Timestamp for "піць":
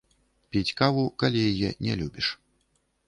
0.53-0.71